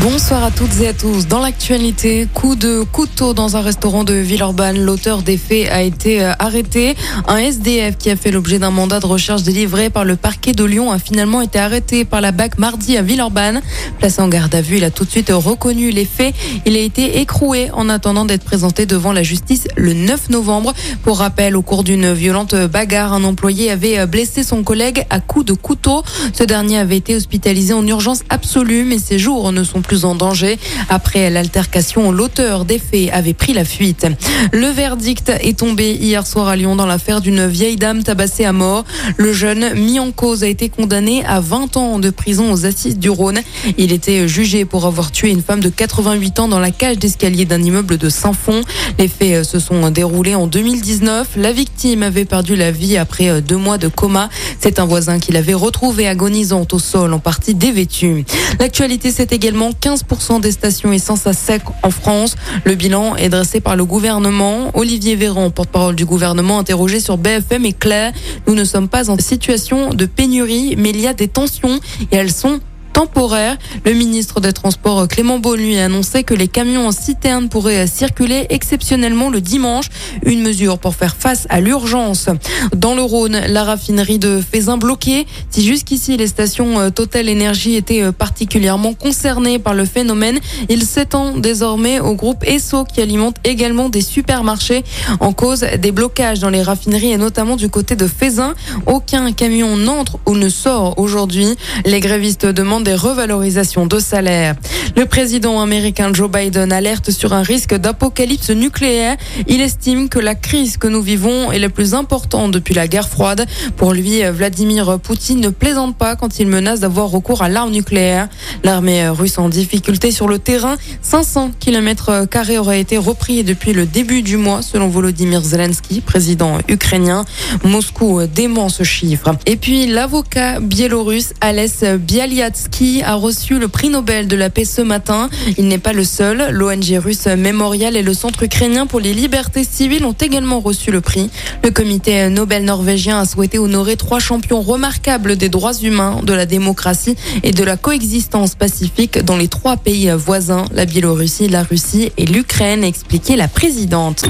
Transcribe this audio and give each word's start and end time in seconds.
Bonsoir 0.00 0.44
à 0.44 0.50
toutes 0.50 0.78
et 0.82 0.88
à 0.88 0.92
tous. 0.92 1.26
Dans 1.26 1.40
l'actualité, 1.40 2.28
coup 2.34 2.54
de 2.54 2.82
couteau 2.82 3.32
dans 3.32 3.56
un 3.56 3.62
restaurant 3.62 4.04
de 4.04 4.12
Villeurbanne. 4.12 4.78
L'auteur 4.78 5.22
des 5.22 5.38
faits 5.38 5.70
a 5.70 5.80
été 5.80 6.22
euh, 6.22 6.32
arrêté. 6.38 6.94
Un 7.26 7.38
SDF 7.38 7.96
qui 7.96 8.10
a 8.10 8.16
fait 8.16 8.30
l'objet 8.30 8.58
d'un 8.58 8.70
mandat 8.70 9.00
de 9.00 9.06
recherche 9.06 9.42
délivré 9.42 9.88
par 9.88 10.04
le 10.04 10.16
parquet 10.16 10.52
de 10.52 10.64
Lyon 10.64 10.92
a 10.92 10.98
finalement 10.98 11.40
été 11.40 11.58
arrêté 11.58 12.04
par 12.04 12.20
la 12.20 12.30
BAC 12.30 12.58
mardi 12.58 12.98
à 12.98 13.02
Villeurbanne. 13.02 13.62
Placé 13.98 14.20
en 14.20 14.28
garde 14.28 14.54
à 14.54 14.60
vue, 14.60 14.76
il 14.76 14.84
a 14.84 14.90
tout 14.90 15.06
de 15.06 15.10
suite 15.10 15.30
reconnu 15.32 15.90
les 15.90 16.04
faits. 16.04 16.34
Il 16.66 16.76
a 16.76 16.80
été 16.80 17.20
écroué 17.20 17.70
en 17.72 17.88
attendant 17.88 18.26
d'être 18.26 18.44
présenté 18.44 18.84
devant 18.84 19.14
la 19.14 19.22
justice 19.22 19.66
le 19.76 19.94
9 19.94 20.28
novembre. 20.28 20.74
Pour 21.04 21.18
rappel, 21.18 21.56
au 21.56 21.62
cours 21.62 21.84
d'une 21.84 22.12
violente 22.12 22.54
bagarre, 22.54 23.14
un 23.14 23.24
employé 23.24 23.70
avait 23.70 23.98
euh, 23.98 24.06
blessé 24.06 24.42
son 24.42 24.62
collègue 24.62 25.06
à 25.08 25.20
coups 25.20 25.46
de 25.46 25.54
couteau. 25.54 26.02
Ce 26.34 26.44
dernier 26.44 26.76
avait 26.76 26.98
été 26.98 27.16
hospitalisé 27.16 27.72
en 27.72 27.86
urgence 27.86 28.20
absolue, 28.28 28.84
mais 28.84 28.98
ses 28.98 29.18
jours 29.18 29.52
ne 29.52 29.64
sont 29.64 29.80
plus 29.86 30.04
en 30.04 30.14
danger. 30.14 30.58
Après 30.88 31.30
l'altercation, 31.30 32.10
l'auteur 32.10 32.64
des 32.64 32.78
faits 32.78 33.10
avait 33.12 33.34
pris 33.34 33.52
la 33.52 33.64
fuite. 33.64 34.06
Le 34.52 34.66
verdict 34.66 35.30
est 35.40 35.58
tombé 35.58 35.92
hier 35.92 36.26
soir 36.26 36.48
à 36.48 36.56
Lyon 36.56 36.76
dans 36.76 36.86
l'affaire 36.86 37.20
d'une 37.20 37.46
vieille 37.46 37.76
dame 37.76 38.02
tabassée 38.02 38.44
à 38.44 38.52
mort. 38.52 38.84
Le 39.16 39.32
jeune 39.32 39.74
mis 39.74 40.00
en 40.00 40.10
cause 40.10 40.42
a 40.42 40.48
été 40.48 40.68
condamné 40.68 41.24
à 41.24 41.40
20 41.40 41.76
ans 41.76 41.98
de 41.98 42.10
prison 42.10 42.52
aux 42.52 42.66
assises 42.66 42.98
du 42.98 43.10
Rhône. 43.10 43.40
Il 43.78 43.92
était 43.92 44.28
jugé 44.28 44.64
pour 44.64 44.86
avoir 44.86 45.12
tué 45.12 45.30
une 45.30 45.42
femme 45.42 45.60
de 45.60 45.68
88 45.68 46.40
ans 46.40 46.48
dans 46.48 46.60
la 46.60 46.70
cage 46.70 46.98
d'escalier 46.98 47.44
d'un 47.44 47.62
immeuble 47.62 47.96
de 47.96 48.08
Saint-Fond. 48.08 48.62
Les 48.98 49.08
faits 49.08 49.44
se 49.44 49.58
sont 49.58 49.90
déroulés 49.90 50.34
en 50.34 50.46
2019. 50.46 51.28
La 51.36 51.52
victime 51.52 52.02
avait 52.02 52.24
perdu 52.24 52.56
la 52.56 52.72
vie 52.72 52.96
après 52.96 53.40
deux 53.40 53.56
mois 53.56 53.78
de 53.78 53.88
coma. 53.88 54.28
C'est 54.60 54.78
un 54.78 54.84
voisin 54.84 55.20
qui 55.20 55.32
l'avait 55.32 55.54
retrouvée 55.54 56.08
agonisante 56.08 56.74
au 56.74 56.78
sol, 56.78 57.12
en 57.12 57.18
partie 57.18 57.54
dévêtue. 57.54 58.24
L'actualité, 58.58 59.10
c'est 59.10 59.32
également 59.32 59.72
15% 59.80 60.40
des 60.40 60.52
stations 60.52 60.92
essence 60.92 61.26
à 61.26 61.32
sec 61.32 61.62
en 61.82 61.90
France. 61.90 62.36
Le 62.64 62.74
bilan 62.74 63.16
est 63.16 63.28
dressé 63.28 63.60
par 63.60 63.76
le 63.76 63.84
gouvernement. 63.84 64.70
Olivier 64.74 65.16
Véran, 65.16 65.50
porte-parole 65.50 65.94
du 65.94 66.04
gouvernement, 66.04 66.58
interrogé 66.58 67.00
sur 67.00 67.18
BFM 67.18 67.64
est 67.64 67.78
clair. 67.78 68.12
Nous 68.46 68.54
ne 68.54 68.64
sommes 68.64 68.88
pas 68.88 69.10
en 69.10 69.18
situation 69.18 69.90
de 69.90 70.06
pénurie, 70.06 70.74
mais 70.76 70.90
il 70.90 71.00
y 71.00 71.06
a 71.06 71.14
des 71.14 71.28
tensions 71.28 71.80
et 72.10 72.16
elles 72.16 72.32
sont 72.32 72.60
temporaire. 72.96 73.58
Le 73.84 73.92
ministre 73.92 74.40
des 74.40 74.54
Transports 74.54 75.06
Clément 75.06 75.38
Beaune 75.38 75.60
a 75.76 75.84
annoncé 75.84 76.24
que 76.24 76.32
les 76.32 76.48
camions 76.48 76.86
en 76.86 76.92
citerne 76.92 77.50
pourraient 77.50 77.86
circuler 77.86 78.46
exceptionnellement 78.48 79.28
le 79.28 79.42
dimanche, 79.42 79.90
une 80.24 80.40
mesure 80.40 80.78
pour 80.78 80.94
faire 80.94 81.14
face 81.14 81.46
à 81.50 81.60
l'urgence. 81.60 82.30
Dans 82.74 82.94
le 82.94 83.02
Rhône, 83.02 83.38
la 83.48 83.64
raffinerie 83.64 84.18
de 84.18 84.40
Fézin 84.40 84.78
bloquée. 84.78 85.26
Si 85.50 85.62
jusqu'ici 85.62 86.16
les 86.16 86.26
stations 86.26 86.80
euh, 86.80 86.88
Total 86.88 87.28
Énergie 87.28 87.76
étaient 87.76 88.02
euh, 88.02 88.12
particulièrement 88.12 88.94
concernées 88.94 89.58
par 89.58 89.74
le 89.74 89.84
phénomène, 89.84 90.38
il 90.70 90.82
s'étend 90.82 91.36
désormais 91.36 92.00
au 92.00 92.14
groupe 92.14 92.44
Esso 92.46 92.84
qui 92.84 93.02
alimente 93.02 93.36
également 93.44 93.90
des 93.90 94.00
supermarchés 94.00 94.84
en 95.20 95.34
cause 95.34 95.66
des 95.78 95.92
blocages 95.92 96.38
dans 96.38 96.50
les 96.50 96.62
raffineries 96.62 97.12
et 97.12 97.18
notamment 97.18 97.56
du 97.56 97.68
côté 97.68 97.94
de 97.94 98.06
Fézin. 98.06 98.54
Aucun 98.86 99.32
camion 99.32 99.76
n'entre 99.76 100.18
ou 100.24 100.34
ne 100.34 100.48
sort 100.48 100.98
aujourd'hui. 100.98 101.56
Les 101.84 102.00
grévistes 102.00 102.46
demandent 102.46 102.85
des 102.86 102.94
revalorisations 102.94 103.84
de 103.86 103.98
salaire. 103.98 104.54
Le 104.96 105.04
président 105.04 105.60
américain 105.60 106.10
Joe 106.14 106.30
Biden 106.30 106.72
alerte 106.72 107.10
sur 107.10 107.34
un 107.34 107.42
risque 107.42 107.74
d'apocalypse 107.74 108.48
nucléaire. 108.48 109.18
Il 109.46 109.60
estime 109.60 110.08
que 110.08 110.18
la 110.18 110.34
crise 110.34 110.78
que 110.78 110.86
nous 110.88 111.02
vivons 111.02 111.52
est 111.52 111.58
la 111.58 111.68
plus 111.68 111.92
importante 111.92 112.50
depuis 112.50 112.72
la 112.72 112.88
guerre 112.88 113.10
froide. 113.10 113.44
Pour 113.76 113.92
lui, 113.92 114.22
Vladimir 114.22 114.98
Poutine 114.98 115.40
ne 115.40 115.50
plaisante 115.50 115.98
pas 115.98 116.16
quand 116.16 116.38
il 116.38 116.46
menace 116.46 116.80
d'avoir 116.80 117.10
recours 117.10 117.42
à 117.42 117.50
l'arme 117.50 117.72
nucléaire. 117.72 118.30
L'armée 118.64 119.06
russe 119.10 119.36
en 119.36 119.50
difficulté 119.50 120.10
sur 120.10 120.28
le 120.28 120.38
terrain, 120.38 120.76
500 121.02 121.50
km 121.60 122.24
carrés 122.24 122.56
auraient 122.56 122.80
été 122.80 122.96
repris 122.96 123.44
depuis 123.44 123.74
le 123.74 123.84
début 123.84 124.22
du 124.22 124.38
mois, 124.38 124.62
selon 124.62 124.88
Volodymyr 124.88 125.42
Zelensky, 125.42 126.00
président 126.00 126.56
ukrainien. 126.68 127.26
Moscou 127.64 128.22
dément 128.26 128.70
ce 128.70 128.82
chiffre. 128.82 129.36
Et 129.44 129.56
puis 129.56 129.86
l'avocat 129.88 130.58
biélorusse 130.60 131.34
Alès 131.42 131.84
Bialyatsky 131.84 133.02
a 133.02 133.16
reçu 133.16 133.58
le 133.58 133.68
prix 133.68 133.90
Nobel 133.90 134.26
de 134.26 134.36
la 134.36 134.48
paix 134.48 134.64
ce 134.64 134.85
matin. 134.86 135.28
Il 135.58 135.68
n'est 135.68 135.78
pas 135.78 135.92
le 135.92 136.04
seul. 136.04 136.50
L'ONG 136.50 136.98
russe 136.98 137.26
Memorial 137.26 137.96
et 137.96 138.02
le 138.02 138.14
Centre 138.14 138.42
ukrainien 138.44 138.86
pour 138.86 139.00
les 139.00 139.12
libertés 139.12 139.64
civiles 139.64 140.04
ont 140.04 140.12
également 140.12 140.60
reçu 140.60 140.90
le 140.90 141.00
prix. 141.02 141.30
Le 141.62 141.70
comité 141.70 142.28
Nobel 142.30 142.64
norvégien 142.64 143.20
a 143.20 143.26
souhaité 143.26 143.58
honorer 143.58 143.96
trois 143.96 144.20
champions 144.20 144.62
remarquables 144.62 145.36
des 145.36 145.48
droits 145.48 145.74
humains, 145.74 146.20
de 146.22 146.32
la 146.32 146.46
démocratie 146.46 147.16
et 147.42 147.52
de 147.52 147.64
la 147.64 147.76
coexistence 147.76 148.54
pacifique 148.54 149.18
dans 149.18 149.36
les 149.36 149.48
trois 149.48 149.76
pays 149.76 150.10
voisins, 150.16 150.64
la 150.72 150.86
Biélorussie, 150.86 151.48
la 151.48 151.62
Russie 151.62 152.12
et 152.16 152.26
l'Ukraine, 152.26 152.84
a 152.84 152.86
expliqué 152.86 153.36
la 153.36 153.48
présidente. 153.48 154.24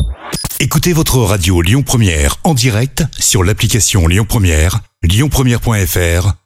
Écoutez 0.59 0.93
votre 0.93 1.19
radio 1.19 1.61
Lyon 1.61 1.83
Première 1.83 2.37
en 2.43 2.55
direct 2.55 3.05
sur 3.19 3.45
l'application 3.45 4.07
Lyon 4.07 4.25
Première, 4.27 4.81
lyonpremière.fr 5.03 6.46